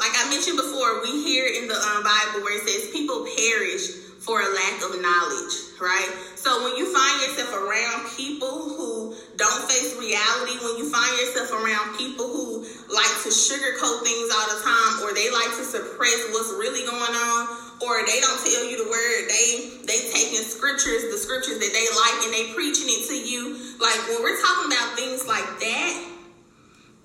like 0.00 0.16
I 0.16 0.30
mentioned 0.30 0.56
before, 0.56 1.02
we 1.02 1.22
hear 1.22 1.46
in 1.46 1.68
the 1.68 1.76
um, 1.76 2.02
Bible 2.02 2.42
where 2.42 2.56
it 2.56 2.66
says 2.66 2.90
people 2.90 3.28
perish 3.36 4.10
for 4.20 4.40
a 4.40 4.48
lack 4.52 4.76
of 4.84 4.96
knowledge, 5.00 5.54
right? 5.80 6.10
So 6.36 6.64
when 6.64 6.76
you 6.76 6.92
find 6.92 7.14
yourself 7.24 7.56
around 7.56 8.08
people 8.16 8.52
who 8.76 9.16
don't 9.36 9.62
face 9.64 9.96
reality, 9.96 10.60
when 10.60 10.76
you 10.76 10.92
find 10.92 11.12
yourself 11.20 11.52
around 11.52 11.96
people 11.96 12.28
who 12.28 12.60
like 12.92 13.14
to 13.24 13.30
sugarcoat 13.32 14.04
things 14.04 14.28
all 14.28 14.48
the 14.52 14.60
time, 14.60 14.92
or 15.04 15.14
they 15.14 15.30
like 15.32 15.52
to 15.56 15.64
suppress 15.64 16.20
what's 16.32 16.52
really 16.60 16.84
going 16.84 17.16
on, 17.16 17.69
or 17.80 18.04
they 18.04 18.20
don't 18.20 18.40
tell 18.44 18.64
you 18.68 18.84
the 18.84 18.90
word, 18.90 19.20
they 19.28 19.48
they 19.88 19.98
taking 20.12 20.44
scriptures, 20.44 21.08
the 21.08 21.16
scriptures 21.16 21.58
that 21.58 21.72
they 21.72 21.86
like, 21.96 22.16
and 22.28 22.32
they 22.32 22.52
preaching 22.52 22.88
it 22.88 23.08
to 23.08 23.16
you. 23.16 23.56
Like 23.80 23.96
when 24.08 24.22
we're 24.22 24.40
talking 24.40 24.68
about 24.68 24.96
things 24.96 25.26
like 25.26 25.48
that, 25.60 25.94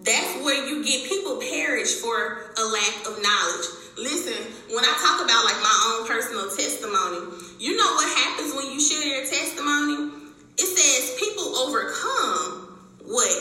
that's 0.03 0.43
where 0.43 0.59
you 0.67 0.83
get 0.83 1.07
people 1.07 1.39
perish 1.39 1.95
for 2.03 2.51
a 2.59 2.63
lack 2.67 2.95
of 3.07 3.15
knowledge. 3.23 3.67
Listen, 3.97 4.35
when 4.75 4.83
I 4.83 4.93
talk 4.99 5.23
about 5.23 5.47
like 5.47 5.59
my 5.63 5.77
own 5.95 6.07
personal 6.07 6.51
testimony, 6.51 7.23
you 7.59 7.77
know 7.79 7.91
what 7.95 8.11
happens 8.11 8.53
when 8.53 8.67
you 8.71 8.79
share 8.79 9.07
your 9.07 9.23
testimony? 9.23 10.11
It 10.59 10.67
says 10.67 11.15
people 11.19 11.55
overcome 11.55 12.75
what? 13.07 13.31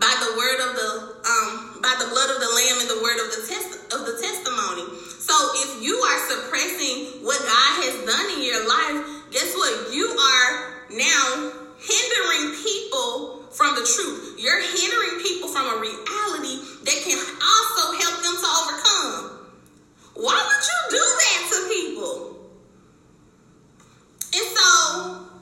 By 0.00 0.14
the 0.24 0.30
word 0.40 0.58
of 0.64 0.76
the 0.76 0.90
um 1.28 1.67
by 1.82 1.94
the 1.98 2.08
blood 2.10 2.30
of 2.30 2.38
the 2.42 2.50
lamb 2.50 2.76
and 2.82 2.90
the 2.90 3.00
word 3.02 3.18
of 3.22 3.28
the 3.30 3.42
test 3.46 3.78
of 3.94 4.04
the 4.04 4.16
testimony. 4.18 4.84
So 5.22 5.34
if 5.62 5.82
you 5.82 5.94
are 5.94 6.18
suppressing 6.30 7.24
what 7.24 7.38
God 7.38 7.72
has 7.84 7.94
done 8.04 8.26
in 8.36 8.42
your 8.42 8.62
life, 8.66 9.30
guess 9.30 9.52
what? 9.54 9.92
You 9.92 10.08
are 10.08 10.50
now 10.90 11.52
hindering 11.78 12.56
people 12.64 13.46
from 13.52 13.74
the 13.76 13.84
truth. 13.84 14.36
You're 14.38 14.60
hindering 14.60 15.20
people 15.22 15.48
from 15.48 15.66
a 15.66 15.76
reality 15.80 16.56
that 16.84 16.98
can 17.04 17.20
also 17.20 17.84
help 18.00 18.16
them 18.24 18.36
to 18.40 18.48
overcome. 18.48 19.38
Why 20.14 20.38
would 20.38 20.62
you 20.66 20.80
do 20.90 21.04
that 21.04 21.40
to 21.50 21.58
people? 21.68 22.14
And 24.34 24.46
so, 24.56 24.66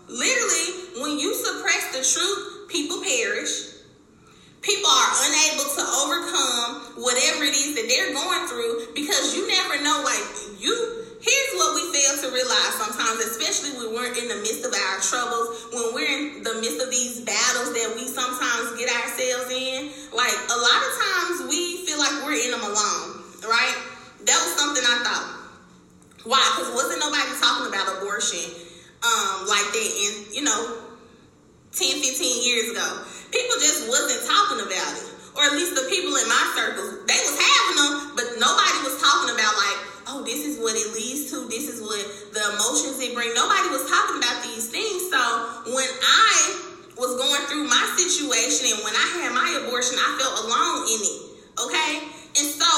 literally, 0.08 1.00
when 1.02 1.18
you 1.18 1.34
suppress 1.34 1.92
the 1.92 2.02
truth, 2.02 2.68
people 2.68 3.02
perish. 3.02 3.75
People 4.66 4.90
are 4.90 5.12
unable 5.30 5.66
to 5.78 5.84
overcome 6.02 6.98
whatever 6.98 7.46
it 7.46 7.54
is 7.54 7.78
that 7.78 7.86
they're 7.86 8.10
going 8.10 8.42
through 8.50 8.90
because 8.98 9.30
you 9.38 9.46
never 9.46 9.78
know, 9.78 10.02
like, 10.02 10.26
you 10.58 11.06
Here's 11.26 11.52
what 11.58 11.74
we 11.74 11.82
fail 11.90 12.14
to 12.22 12.28
realize 12.30 12.74
sometimes, 12.78 13.18
especially 13.18 13.74
when 13.82 13.98
we're 13.98 14.14
in 14.14 14.28
the 14.30 14.38
midst 14.46 14.62
of 14.62 14.70
our 14.70 14.96
troubles, 15.02 15.66
when 15.74 15.90
we're 15.90 16.06
in 16.06 16.42
the 16.46 16.54
midst 16.62 16.78
of 16.78 16.86
these 16.86 17.18
battles 17.26 17.74
that 17.74 17.98
we 17.98 18.06
sometimes 18.06 18.78
get 18.78 18.86
ourselves 18.86 19.50
in. 19.50 19.90
Like 20.14 20.30
a 20.30 20.58
lot 20.60 20.80
of 20.86 20.92
times 21.02 21.34
we 21.50 21.82
feel 21.82 21.98
like 21.98 22.14
we're 22.22 22.38
in 22.38 22.54
them 22.54 22.62
alone, 22.62 23.26
right? 23.42 23.74
That 24.22 24.38
was 24.38 24.54
something 24.54 24.86
I 24.86 24.96
thought. 25.02 25.26
Why? 26.30 26.42
Because 26.54 26.74
wasn't 26.78 27.02
nobody 27.02 27.32
talking 27.42 27.74
about 27.74 27.90
abortion 27.98 28.46
um, 29.02 29.50
like 29.50 29.66
that 29.66 29.82
And, 29.82 30.14
you 30.30 30.42
know, 30.46 30.85
10, 31.76 32.00
15 32.00 32.48
years 32.48 32.72
ago. 32.72 32.88
People 33.28 33.56
just 33.60 33.84
wasn't 33.84 34.24
talking 34.24 34.64
about 34.64 34.92
it. 34.96 35.06
Or 35.36 35.44
at 35.44 35.52
least 35.52 35.76
the 35.76 35.84
people 35.92 36.16
in 36.16 36.24
my 36.24 36.44
circles, 36.56 37.04
they 37.04 37.20
was 37.20 37.36
having 37.36 37.76
them, 37.76 37.92
but 38.16 38.26
nobody 38.40 38.78
was 38.88 38.96
talking 38.96 39.36
about 39.36 39.52
like, 39.52 39.78
oh, 40.08 40.24
this 40.24 40.48
is 40.48 40.56
what 40.56 40.72
it 40.72 40.96
leads 40.96 41.28
to. 41.36 41.44
This 41.52 41.68
is 41.68 41.84
what 41.84 42.00
the 42.32 42.40
emotions 42.56 42.96
it 43.04 43.12
bring. 43.12 43.28
Nobody 43.36 43.68
was 43.68 43.84
talking 43.84 44.16
about 44.16 44.40
these 44.48 44.72
things. 44.72 45.12
So 45.12 45.20
when 45.76 45.90
I 46.00 46.32
was 46.96 47.12
going 47.20 47.44
through 47.52 47.68
my 47.68 47.84
situation 48.00 48.72
and 48.72 48.80
when 48.80 48.96
I 48.96 49.06
had 49.20 49.36
my 49.36 49.48
abortion, 49.60 50.00
I 50.00 50.08
felt 50.16 50.48
alone 50.48 50.88
in 50.88 51.00
it. 51.04 51.20
Okay? 51.60 51.92
And 52.40 52.48
so, 52.56 52.68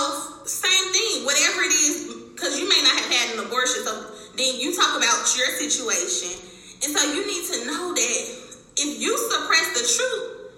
same 0.42 0.86
thing, 0.90 1.22
whatever 1.22 1.62
it 1.62 1.74
is, 1.74 2.10
because 2.34 2.58
you 2.58 2.66
may 2.66 2.82
not 2.82 2.98
have 2.98 3.10
had 3.14 3.26
an 3.38 3.46
abortion, 3.46 3.86
so 3.86 3.94
then 4.34 4.58
you 4.58 4.74
talk 4.74 4.98
about 4.98 5.22
your 5.38 5.46
situation. 5.54 6.34
And 6.82 6.90
so 6.90 6.98
you 7.14 7.22
need 7.22 7.46
to 7.54 7.56
know 7.66 7.94
that 7.94 8.47
if 8.78 9.00
you 9.02 9.12
suppress 9.18 9.66
the 9.74 9.84
truth, 9.84 10.54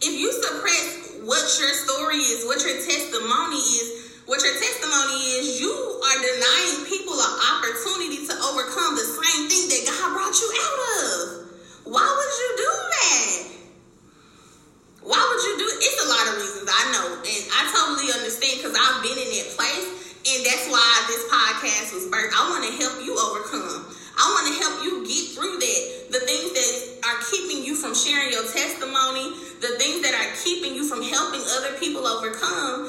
if 0.00 0.12
you 0.16 0.32
suppress 0.32 1.20
what 1.28 1.44
your 1.60 1.72
story 1.76 2.16
is, 2.16 2.48
what 2.48 2.64
your 2.64 2.80
testimony 2.80 3.60
is, 3.60 4.24
what 4.24 4.40
your 4.40 4.56
testimony 4.56 5.20
is, 5.36 5.60
you 5.60 5.68
are 5.68 6.18
denying 6.24 6.88
people 6.88 7.12
an 7.12 7.34
opportunity 7.52 8.24
to 8.24 8.34
overcome 8.48 8.96
the 8.96 9.04
same 9.04 9.44
thing 9.52 9.68
that 9.68 9.82
God 9.92 10.08
brought 10.16 10.36
you 10.40 10.48
out 10.56 10.78
of. 11.04 11.14
Why 11.84 12.06
would 12.06 12.32
you 12.40 12.50
do 12.56 12.72
that? 12.88 13.50
Why 15.04 15.20
would 15.20 15.42
you 15.44 15.54
do 15.60 15.66
it? 15.68 15.78
It's 15.84 16.00
a 16.00 16.08
lot 16.08 16.24
of 16.32 16.34
reasons 16.40 16.68
I 16.70 16.82
know, 16.96 17.06
and 17.20 17.42
I 17.52 17.60
totally 17.74 18.08
understand 18.12 18.62
because 18.62 18.76
I've 18.76 19.00
been 19.04 19.16
in 19.20 19.30
that 19.36 19.48
place, 19.52 19.88
and 20.24 20.38
that's 20.48 20.66
why 20.72 20.88
this 21.12 21.24
podcast 21.28 21.92
was 21.92 22.04
birthed. 22.08 22.32
I 22.32 22.48
want 22.48 22.64
to 22.64 22.72
help 22.80 22.96
you 23.04 23.12
overcome. 23.16 23.84
I 24.16 24.24
want 24.36 24.44
to 24.48 24.54
help 24.60 24.76
you 24.84 24.99
overcome 32.22 32.86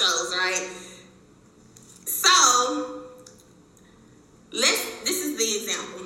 shows, 0.00 0.32
right? 0.32 0.64
So 2.08 3.04
let's. 4.52 5.04
This 5.04 5.24
is 5.24 5.36
the 5.36 5.44
example. 5.44 6.00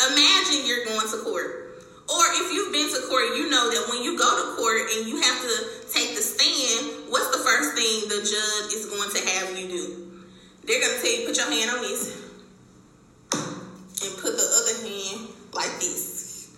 Imagine 0.00 0.66
you're 0.66 0.84
going 0.84 1.08
to 1.08 1.18
court, 1.24 1.82
or 2.08 2.24
if 2.40 2.52
you've 2.52 2.72
been 2.72 2.88
to 2.88 3.08
court, 3.08 3.36
you 3.36 3.48
know 3.48 3.70
that 3.70 3.88
when 3.88 4.02
you 4.02 4.18
go 4.18 4.28
to 4.28 4.56
court 4.56 4.82
and 4.96 5.08
you 5.08 5.20
have 5.20 5.40
to 5.40 5.52
take 5.92 6.14
the 6.16 6.22
stand, 6.22 7.10
what's 7.10 7.30
the 7.36 7.42
first 7.42 7.74
thing 7.76 8.08
the 8.08 8.20
judge 8.20 8.72
is 8.72 8.86
going 8.86 9.10
to 9.10 9.20
have 9.30 9.58
you 9.58 9.68
do? 9.68 10.24
They're 10.64 10.80
going 10.80 10.96
to 10.96 11.02
tell 11.02 11.12
you 11.12 11.26
put 11.26 11.36
your 11.36 11.50
hand 11.50 11.70
on 11.76 11.82
this 11.82 12.22
and 13.32 14.12
put 14.20 14.36
the 14.36 14.44
other 14.44 14.76
hand 14.88 15.28
like 15.52 15.80
this. 15.80 16.56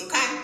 Okay? 0.00 0.38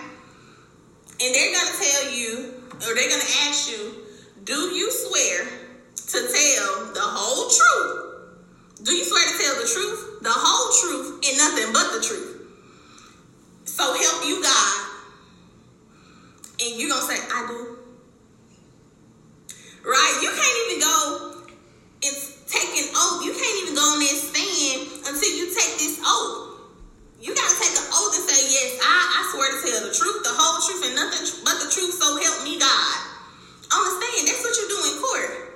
And 1.21 1.35
they're 1.35 1.53
going 1.53 1.67
to 1.67 1.77
tell 1.77 2.11
you, 2.11 2.53
or 2.81 2.95
they're 2.95 3.09
going 3.09 3.21
to 3.21 3.33
ask 3.45 3.69
you, 3.69 4.00
do 4.43 4.53
you 4.53 4.91
swear 4.91 5.45
to 5.45 6.17
tell 6.17 6.93
the 6.93 7.05
whole 7.05 7.49
truth? 7.49 8.83
Do 8.83 8.93
you 8.93 9.03
swear 9.05 9.21
to 9.21 9.37
tell 9.37 9.55
the 9.61 9.69
truth, 9.69 10.23
the 10.23 10.33
whole 10.33 10.69
truth, 10.81 11.21
and 11.29 11.37
nothing 11.37 11.73
but 11.73 11.93
the 11.93 12.01
truth? 12.01 12.41
So 13.65 13.83
help 13.83 14.25
you 14.25 14.41
God. 14.41 14.87
And 16.61 16.79
you're 16.79 16.89
going 16.89 17.01
to 17.01 17.07
say, 17.07 17.21
I 17.21 17.45
do. 17.47 17.77
Right? 19.85 20.15
You 20.21 20.29
can't 20.33 20.57
even 20.65 20.79
go 20.81 20.97
and 22.01 22.15
take 22.49 22.71
an 22.81 22.89
oath. 22.97 23.25
You 23.25 23.33
can't 23.33 23.57
even 23.61 23.75
go 23.75 23.85
on 23.85 23.99
that 24.01 24.17
stand 24.17 24.79
until 25.05 25.31
you 25.37 25.53
take 25.53 25.77
this 25.77 26.01
oath. 26.01 26.51
You 27.21 27.35
gotta 27.37 27.53
take 27.53 27.77
an 27.77 27.85
oath 27.93 28.17
and 28.17 28.25
say, 28.25 28.41
Yes, 28.49 28.81
I, 28.81 28.97
I 28.97 29.21
swear 29.29 29.45
to 29.53 29.57
tell 29.61 29.81
the 29.85 29.93
truth, 29.93 30.25
the 30.25 30.33
whole 30.33 30.57
truth, 30.65 30.81
and 30.89 30.95
nothing 30.97 31.21
but 31.45 31.53
the 31.61 31.69
truth, 31.69 31.93
so 32.01 32.17
help 32.17 32.43
me 32.43 32.57
God. 32.57 33.10
Understand, 33.73 34.27
that's 34.27 34.43
what 34.43 34.57
you 34.57 34.67
do 34.67 34.95
in 34.95 35.01
court. 35.01 35.50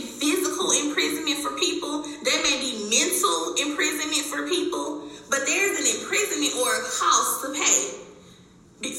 Physical 0.00 0.70
imprisonment 0.72 1.38
for 1.38 1.56
people, 1.58 2.02
there 2.22 2.40
may 2.42 2.56
be 2.60 2.88
mental 2.90 3.54
imprisonment 3.58 4.24
for 4.26 4.48
people, 4.48 5.08
but 5.30 5.44
there's 5.44 5.76
an 5.78 5.86
imprisonment 5.86 6.54
or 6.58 6.70
a 6.70 6.84
cost 6.88 7.44
to 7.44 7.48
pay 7.52 7.98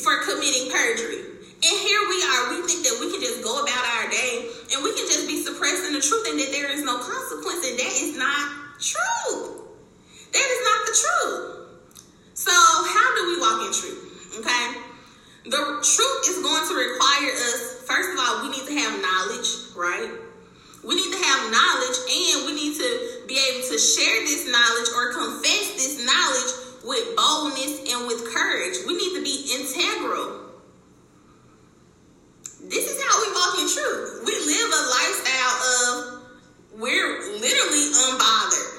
for 0.04 0.24
committing 0.28 0.72
perjury. 0.72 1.40
And 1.60 1.76
here 1.84 2.04
we 2.08 2.18
are, 2.24 2.42
we 2.56 2.68
think 2.68 2.88
that 2.88 2.98
we 3.04 3.12
can 3.12 3.20
just 3.20 3.44
go 3.44 3.52
about 3.60 3.84
our 4.00 4.08
day 4.10 4.48
and 4.72 4.84
we 4.84 4.96
can 4.96 5.04
just 5.12 5.28
be 5.28 5.44
suppressing 5.44 5.92
the 5.92 6.00
truth 6.00 6.24
and 6.32 6.40
that 6.40 6.52
there 6.52 6.72
is 6.72 6.84
no 6.84 6.96
consequence, 6.98 7.68
and 7.68 7.76
that 7.80 7.94
is 8.00 8.16
not 8.16 8.80
true. 8.80 9.68
That 10.32 10.48
is 10.48 10.62
not 10.64 10.80
the 10.88 10.96
truth. 10.96 11.60
So, 12.34 12.52
how 12.56 13.08
do 13.20 13.22
we 13.28 13.36
walk 13.44 13.68
in 13.68 13.74
truth? 13.76 14.40
Okay? 14.40 14.66
The 15.52 15.60
truth 15.84 16.22
is 16.32 16.40
going 16.44 16.64
to 16.64 16.76
require 16.76 17.32
us, 17.34 17.84
first 17.84 18.12
of 18.14 18.20
all, 18.20 18.44
we 18.44 18.56
need 18.56 18.66
to 18.68 18.76
have 18.80 19.02
knowledge, 19.02 19.50
right? 19.76 20.29
We 20.84 20.96
need 20.96 21.12
to 21.12 21.22
have 21.24 21.52
knowledge 21.52 21.98
and 22.08 22.46
we 22.48 22.54
need 22.56 22.76
to 22.78 22.90
be 23.28 23.36
able 23.36 23.68
to 23.68 23.78
share 23.78 24.24
this 24.24 24.48
knowledge 24.48 24.90
or 24.96 25.14
confess 25.14 25.76
this 25.76 26.00
knowledge 26.06 26.52
with 26.88 27.16
boldness 27.16 27.84
and 27.92 28.08
with 28.08 28.34
courage. 28.34 28.78
We 28.88 28.96
need 28.96 29.14
to 29.20 29.24
be 29.24 29.38
integral. 29.60 30.50
This 32.64 32.88
is 32.88 32.98
how 33.04 33.14
we 33.20 33.28
walk 33.34 33.54
in 33.60 33.68
truth. 33.68 34.24
We 34.26 34.34
live 34.40 34.70
a 34.72 34.84
lifestyle 34.88 35.56
of 35.68 35.90
we're 36.80 37.40
literally 37.40 37.86
unbothered. 37.92 38.72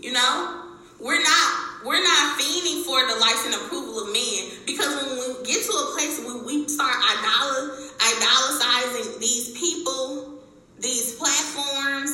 You 0.00 0.12
know? 0.12 0.62
We're 1.00 1.22
not 1.22 1.66
we're 1.84 2.02
not 2.02 2.40
fiending 2.40 2.82
for 2.84 2.98
the 3.06 3.20
likes 3.20 3.44
and 3.44 3.54
approval 3.54 4.00
of 4.00 4.12
men 4.12 4.50
because 4.66 4.96
when 4.96 5.18
we 5.18 5.44
get 5.44 5.62
to 5.62 5.72
a 5.72 5.92
place 5.94 6.18
where 6.24 6.42
we 6.42 6.66
start 6.66 6.96
idol 6.96 7.36
these 9.26 9.50
people, 9.58 10.35
these 10.80 11.14
platforms, 11.16 12.12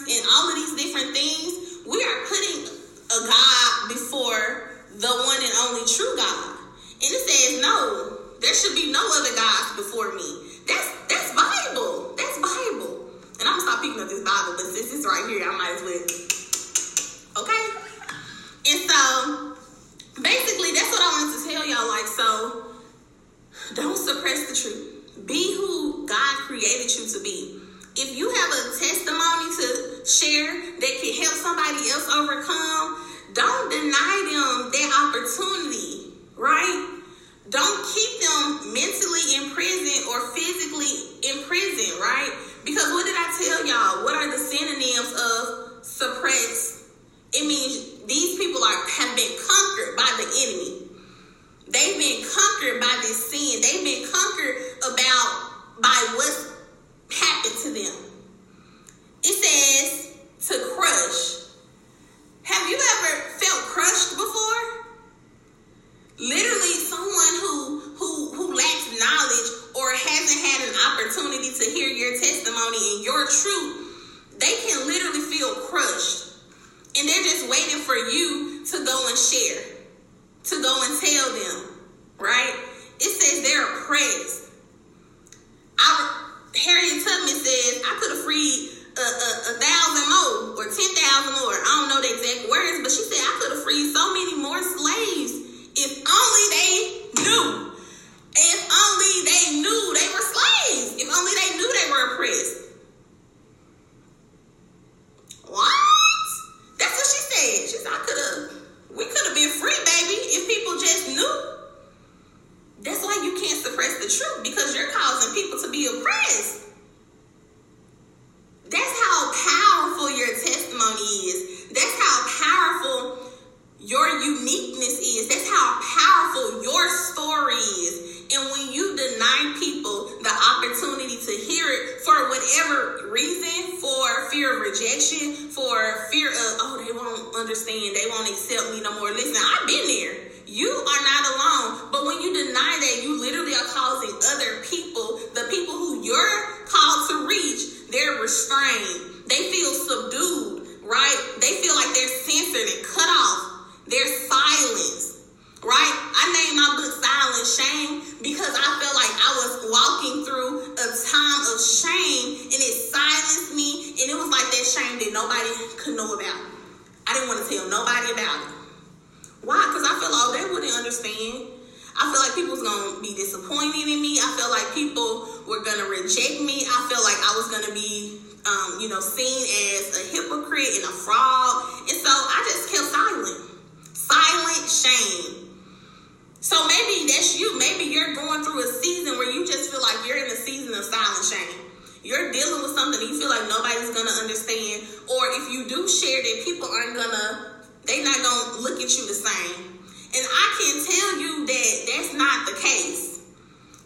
You're 192.03 192.35
dealing 192.35 192.67
with 192.67 192.75
something 192.75 192.99
you 192.99 193.15
feel 193.15 193.31
like 193.31 193.47
nobody's 193.47 193.95
gonna 193.95 194.19
understand, 194.19 194.83
or 195.07 195.23
if 195.39 195.55
you 195.55 195.71
do 195.71 195.87
share 195.87 196.19
that, 196.19 196.43
people 196.43 196.67
aren't 196.67 196.99
gonna, 196.99 197.63
they 197.87 198.03
not 198.03 198.19
gonna 198.19 198.59
look 198.59 198.83
at 198.83 198.91
you 198.91 199.07
the 199.07 199.15
same. 199.15 199.79
And 200.11 200.25
I 200.27 200.47
can 200.59 200.75
tell 200.83 201.11
you 201.23 201.33
that 201.47 201.71
that's 201.87 202.13
not 202.19 202.51
the 202.51 202.59
case, 202.59 203.23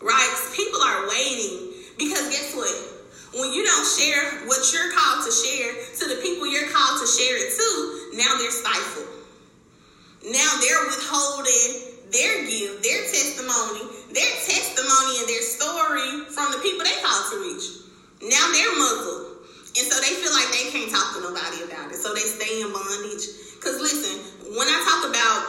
right? 0.00 0.33
People 0.57 0.81
are 0.81 1.09
waiting 1.12 1.76
because 2.00 2.24
guess 2.33 2.57
what? 2.57 2.72
When 3.37 3.52
you 3.52 3.62
don't 3.68 3.85
share 3.85 4.48
what 4.48 4.64
you're 4.72 4.96
called 4.96 5.20
to 5.29 5.31
share 5.31 5.76
to 6.00 6.05
the 6.09 6.18
people 6.24 6.48
you're 6.48 6.72
called 6.72 7.05
to 7.05 7.07
share 7.07 7.37
it 7.37 7.52
to, 7.52 8.16
now 8.16 8.33
they're 8.40 8.50
stifled. 8.50 9.12
Now 10.24 10.50
they're 10.64 10.88
withholding 10.88 12.00
their 12.11 12.48
gift, 12.48 12.81
their 12.81 13.02
testimony, 13.12 13.85
their 14.16 14.33
testimony 14.40 15.20
and 15.20 15.29
their 15.29 15.44
story 15.44 16.24
from 16.33 16.48
the 16.57 16.59
people 16.64 16.81
they 16.81 16.96
called 17.05 17.29
to 17.31 17.37
reach. 17.44 17.86
Now 18.22 18.44
they're 18.52 18.76
muzzled. 18.76 19.37
And 19.76 19.85
so 19.85 20.00
they 20.00 20.12
feel 20.16 20.33
like 20.33 20.48
they 20.57 20.72
can't 20.72 20.88
talk 20.88 21.16
to 21.16 21.20
nobody 21.20 21.68
about 21.68 21.92
it. 21.92 22.00
So 22.00 22.16
they 22.16 22.24
stay 22.24 22.64
in 22.64 22.72
bondage. 22.72 23.29
Because 23.61 23.76
listen, 23.81 24.16
when 24.57 24.68
I 24.68 24.79
talk 24.88 25.02
about 25.12 25.40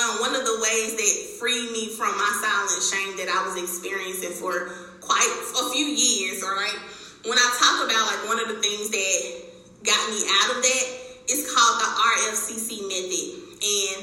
um, 0.00 0.24
one 0.24 0.32
of 0.32 0.48
the 0.48 0.56
ways 0.64 0.96
that 0.96 1.12
freed 1.36 1.68
me 1.76 1.92
from 1.92 2.16
my 2.16 2.32
silent 2.40 2.80
shame 2.80 3.12
that 3.20 3.28
I 3.28 3.44
was 3.44 3.60
experiencing 3.60 4.32
for 4.32 4.72
quite 5.04 5.28
a 5.60 5.64
few 5.76 5.84
years, 5.84 6.40
all 6.40 6.56
right? 6.56 6.78
When 7.28 7.36
I 7.36 7.48
talk 7.60 7.84
about 7.84 8.04
like 8.08 8.22
one 8.32 8.40
of 8.40 8.48
the 8.48 8.64
things 8.64 8.88
that 8.88 9.20
got 9.84 10.00
me 10.08 10.24
out 10.24 10.56
of 10.56 10.64
that, 10.64 10.84
it's 11.28 11.44
called 11.52 11.76
the 11.84 11.90
RFCC 12.00 12.80
method. 12.88 13.28
And 13.60 13.98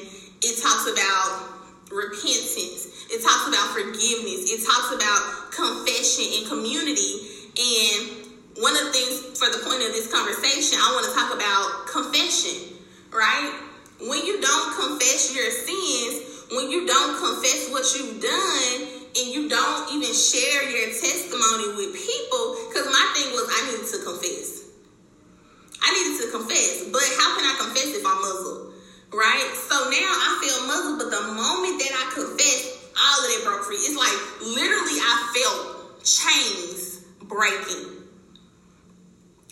it 0.45 0.62
talks 0.62 0.86
about 0.86 1.49
repentance, 1.89 3.10
it 3.10 3.23
talks 3.25 3.49
about 3.49 3.73
forgiveness, 3.73 4.53
it 4.53 4.62
talks 4.62 4.93
about 4.93 5.49
confession 5.49 6.29
and 6.38 6.43
community. 6.45 7.37
And 7.58 8.62
one 8.62 8.78
of 8.78 8.86
the 8.86 8.93
things 8.93 9.38
for 9.38 9.50
the 9.50 9.65
point 9.65 9.82
of 9.82 9.91
this 9.93 10.12
conversation, 10.13 10.78
I 10.82 10.93
want 10.93 11.06
to 11.10 11.13
talk 11.13 11.30
about 11.34 11.89
confession, 11.89 12.78
right? 13.12 13.67
when 14.00 14.26
you 14.26 14.39
don't 14.41 14.70
confess 14.78 15.34
your 15.34 15.50
sins, 15.50 16.46
when 16.54 16.70
you 16.70 16.86
don't 16.86 17.17
confess 17.17 17.70
what 17.72 17.86
you've 17.98 18.22
done, 18.22 18.78
and 19.17 19.34
you 19.34 19.50
don't 19.50 19.89
even 19.89 20.13
share 20.13 20.70
your 20.70 20.93
testimony 20.93 21.74
with 21.74 21.98
people, 21.98 22.43
because 22.70 22.86
my 22.86 23.06
thing 23.17 23.34
was 23.34 23.46
I 23.50 23.60
needed 23.74 23.89
to 23.89 24.00
confess. 24.06 24.70
I 25.82 25.89
needed 25.98 26.15
to 26.22 26.38
confess, 26.38 26.86
but 26.93 27.02
how 27.17 27.30
can 27.41 27.46
I 27.50 27.56
confess 27.58 27.89
if 27.98 28.06
I'm 28.06 28.22
muzzled? 28.22 28.74
Right? 29.10 29.50
So 29.56 29.89
now 29.89 30.12
I 30.13 30.30
feel 30.46 30.67
muzzled, 30.70 31.00
but 31.02 31.10
the 31.10 31.24
moment 31.34 31.82
that 31.82 31.93
I 31.98 32.06
confess, 32.13 32.93
all 32.93 33.17
of 33.17 33.28
that 33.34 33.41
broke 33.46 33.63
free. 33.65 33.82
It's 33.82 33.98
like 33.98 34.17
literally 34.46 35.00
I 35.02 35.15
felt 35.34 36.06
chains 36.06 36.87
breaking, 37.27 38.03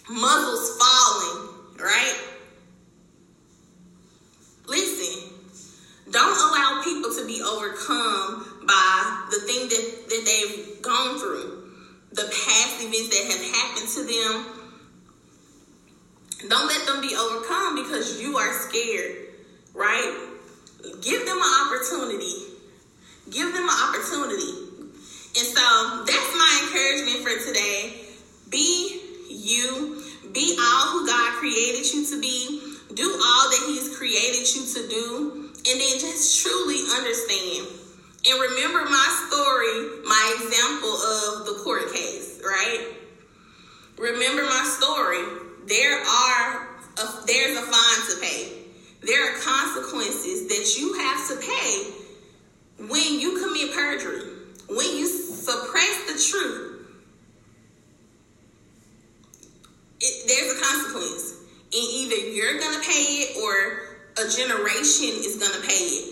muzzles 0.10 0.78
falling, 0.78 1.50
right? 1.80 2.18
Listen, 4.68 5.34
don't 6.12 6.38
allow 6.38 6.82
people 6.84 7.14
to 7.14 7.26
be 7.28 7.42
overcome 7.42 8.64
by 8.68 9.28
the 9.32 9.40
thing 9.46 9.70
that, 9.70 10.10
that 10.10 10.24
they've 10.26 10.82
gone 10.82 11.20
through, 11.20 11.72
the 12.12 12.24
past 12.24 12.82
events 12.82 13.10
that 13.10 13.26
have 13.32 13.44
happened 13.56 13.90
to 13.90 14.04
them. 14.04 14.46
Don't 16.50 16.68
let 16.68 16.86
them 16.86 17.02
be 17.02 17.16
overcome 17.16 17.76
because 17.76 18.22
you 18.22 18.38
are 18.38 18.54
scared, 18.54 19.34
right? 19.74 20.30
Give 21.02 21.26
them 21.26 21.38
an 21.38 21.54
opportunity. 21.66 22.34
Give 23.32 23.52
them 23.54 23.64
an 23.64 23.78
opportunity. 23.90 24.66
And 25.38 25.48
so 25.52 26.06
that's 26.06 26.32
my 26.38 26.52
encouragement 26.64 27.15
for 27.26 27.44
today. 27.44 28.06
Be 28.50 29.02
you. 29.30 30.04
Be 30.32 30.58
all 30.62 30.92
who 30.92 31.08
God 31.08 31.34
created 31.40 31.92
you 31.92 32.06
to 32.06 32.22
be 32.22 32.62
do 32.94 33.04
all 33.04 33.50
that 33.50 33.64
He's 33.68 33.98
created 33.98 34.48
you 34.56 34.64
to 34.74 34.88
do, 34.88 35.50
and 35.68 35.82
then 35.82 36.00
just 36.00 36.42
truly 36.42 36.80
understand. 36.96 37.68
And 38.28 38.42
remember 38.42 38.86
my 38.86 39.26
story, 39.28 40.06
my 40.08 40.38
example 40.40 40.94
of 40.94 41.46
the 41.46 41.62
court 41.64 41.94
case, 41.94 42.42
right? 42.44 42.94
Remember 43.98 44.44
my 44.44 44.64
story. 44.80 45.24
There 45.68 46.00
are 46.00 46.68
a, 46.98 47.26
there's 47.26 47.58
a 47.58 47.62
fine 47.62 48.10
to 48.10 48.22
pay. 48.22 48.52
There 49.02 49.30
are 49.30 49.40
consequences 49.40 50.48
that 50.48 50.80
you 50.80 50.94
have 50.94 51.28
to 51.30 51.36
pay 51.38 52.88
when 52.88 53.20
you 53.20 53.44
commit 53.44 53.76
perjury, 53.76 54.32
when 54.70 54.98
you 54.98 55.08
suppress 55.08 56.06
the 56.06 56.32
truth. 56.32 56.75
It, 60.06 60.30
there's 60.30 60.54
a 60.54 60.62
consequence. 60.62 61.42
And 61.74 61.82
either 61.82 62.30
you're 62.30 62.60
going 62.60 62.78
to 62.78 62.86
pay 62.86 63.26
it 63.26 63.42
or 63.42 63.98
a 64.22 64.30
generation 64.30 65.18
is 65.26 65.42
going 65.42 65.52
to 65.52 65.66
pay 65.66 65.82
it. 65.82 66.06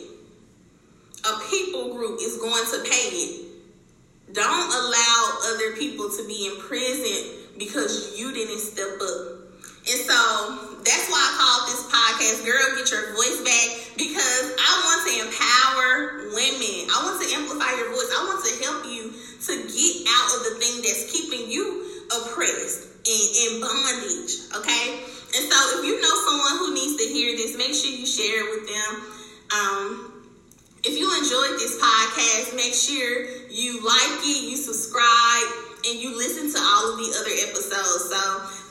A 1.24 1.34
people 1.50 1.94
group 1.94 2.20
is 2.20 2.42
going 2.42 2.66
to 2.74 2.90
pay 2.90 3.08
it. 3.14 4.34
Don't 4.34 4.70
allow 4.74 5.20
other 5.54 5.78
people 5.78 6.10
to 6.10 6.28
be 6.28 6.50
in 6.50 6.60
prison 6.60 7.54
because 7.58 8.18
you 8.18 8.34
didn't 8.34 8.60
step 8.60 8.98
up. 8.98 9.44
And 9.86 10.00
so 10.10 10.18
that's 10.82 11.06
why 11.14 11.22
I 11.22 11.32
called 11.38 11.64
this 11.70 11.84
podcast 11.94 12.38
Girl 12.50 12.66
Get 12.76 12.90
Your 12.90 13.14
Voice 13.14 13.40
Back 13.46 13.68
because 13.96 14.46
I 14.58 14.72
want 14.90 15.00
to 15.06 15.14
empower 15.22 15.94
women. 16.34 16.90
I 16.90 16.98
want 17.06 17.22
to 17.22 17.28
amplify 17.30 17.72
your 17.78 17.94
voice. 17.94 18.10
I 18.10 18.26
want 18.26 18.42
to 18.42 18.52
help 18.66 18.82
you 18.90 19.14
to 19.14 19.54
get 19.70 19.94
out 20.10 20.28
of 20.34 20.40
the 20.50 20.54
thing 20.58 20.82
that's 20.82 21.14
keeping 21.14 21.52
you 21.52 22.02
oppressed 22.10 22.93
in, 23.06 23.24
in 23.44 23.62
bondage, 23.62 24.48
okay? 24.56 25.00
And 25.36 25.44
so 25.50 25.58
if 25.80 25.86
you 25.86 26.00
know 26.00 26.13
someone 26.30 26.58
who 26.62 26.74
needs 26.74 26.96
to 27.02 27.06
hear 27.10 27.36
this, 27.36 27.58
make 27.58 27.74
sure 27.74 27.89
you 27.89 28.06
share 28.06 28.46
it 28.46 28.50
with 28.54 28.66
them. 28.70 28.92
Um, 29.50 30.13
if 30.84 31.00
you 31.00 31.08
enjoyed 31.16 31.60
this 31.60 31.80
podcast, 31.80 32.56
make 32.56 32.76
sure 32.76 33.48
you 33.50 33.80
like 33.86 34.20
it, 34.22 34.50
you 34.52 34.58
subscribe, 34.58 35.48
and 35.88 36.00
you 36.00 36.16
listen 36.16 36.52
to 36.52 36.60
all 36.60 36.92
of 36.92 36.98
the 37.00 37.10
other 37.18 37.36
episodes. 37.50 38.12
So 38.12 38.22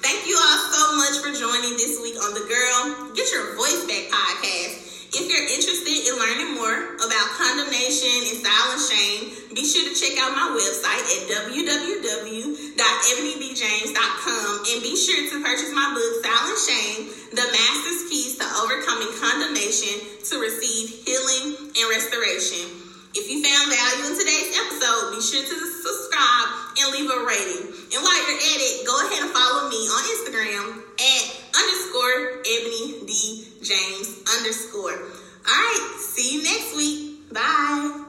thank 0.01 0.27
you 0.29 0.37
all 0.37 0.59
so 0.71 0.97
much 0.97 1.17
for 1.21 1.33
joining 1.33 1.77
this 1.77 2.01
week 2.01 2.17
on 2.23 2.33
the 2.35 2.45
Girl 2.49 3.13
Get 3.17 3.33
Your 3.33 3.57
Voice 3.57 3.85
Back 3.85 4.13
podcast. 4.13 4.92
If 5.13 5.29
you're 5.29 5.45
interested 5.45 6.09
in 6.09 6.17
learning 6.17 6.57
more 6.57 6.97
about 6.97 7.27
condemnation 7.37 8.33
and 8.33 8.41
silent 8.41 8.81
shame, 8.81 9.53
be 9.53 9.61
sure 9.61 9.85
to 9.85 9.93
check 9.93 10.17
out 10.17 10.33
my 10.33 10.57
website 10.57 11.05
at 11.05 11.29
www.ebonybjames.com 11.53 14.53
and 14.73 14.79
be 14.81 14.97
sure 14.97 15.21
to 15.29 15.37
purchase 15.45 15.69
my 15.77 15.93
book, 15.93 16.25
Silent 16.25 16.57
Shame, 16.65 17.13
The 17.29 17.45
Master's 17.45 18.09
Keys 18.09 18.41
to 18.41 18.49
Overcoming 18.65 19.13
Condemnation 19.21 20.01
to 20.33 20.41
receive 20.41 21.05
healing 21.05 21.61
and 21.61 21.87
restoration. 21.93 22.73
If 23.13 23.29
you 23.29 23.45
found 23.45 23.69
value 23.69 24.09
in 24.09 24.17
today's 24.17 24.57
episode, 24.65 25.13
be 25.13 25.21
sure 25.21 25.45
to 25.45 25.57
subscribe 25.77 26.81
and 26.81 26.89
leave 26.97 27.13
a 27.13 27.21
rating. 27.29 27.69
And 27.69 28.01
while 28.01 28.17
you're 28.17 28.41
at 28.41 28.61
it, 28.65 28.89
go 28.89 28.97
ahead 28.97 29.29
and 29.29 29.33
follow 29.37 29.69
me 29.69 29.77
on 29.77 30.09
Instagram 30.09 30.81
at 30.97 31.25
underscore 31.53 32.41
Ebony 32.49 33.05
B 33.05 33.52
James 33.63 34.23
underscore. 34.39 34.93
All 34.93 34.99
right, 35.47 35.97
see 35.99 36.37
you 36.37 36.43
next 36.43 36.77
week. 36.77 37.33
Bye. 37.33 38.02